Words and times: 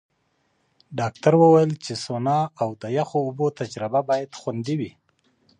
ډاکټره 0.99 1.37
وویل 1.43 1.71
چې 1.85 1.93
سونا 2.05 2.39
او 2.61 2.69
یخو 2.97 3.17
اوبو 3.25 3.47
تجربه 3.59 3.99
باید 4.09 4.37
خوندي 4.39 4.75
وي. 4.79 4.91